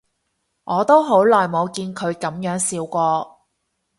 [0.63, 3.37] 我都好耐冇見佢噉樣笑過